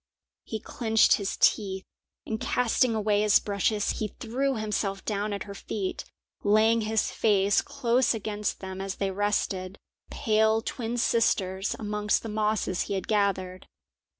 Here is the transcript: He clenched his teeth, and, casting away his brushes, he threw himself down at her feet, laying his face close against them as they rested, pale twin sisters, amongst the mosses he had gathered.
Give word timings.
He 0.43 0.59
clenched 0.59 1.17
his 1.17 1.37
teeth, 1.37 1.83
and, 2.25 2.41
casting 2.41 2.95
away 2.95 3.21
his 3.21 3.37
brushes, 3.37 3.99
he 3.99 4.07
threw 4.19 4.55
himself 4.55 5.05
down 5.05 5.31
at 5.31 5.43
her 5.43 5.53
feet, 5.53 6.05
laying 6.43 6.81
his 6.81 7.11
face 7.11 7.61
close 7.61 8.15
against 8.15 8.61
them 8.61 8.81
as 8.81 8.95
they 8.95 9.11
rested, 9.11 9.77
pale 10.09 10.63
twin 10.63 10.97
sisters, 10.97 11.75
amongst 11.77 12.23
the 12.23 12.29
mosses 12.29 12.81
he 12.89 12.95
had 12.95 13.07
gathered. 13.07 13.67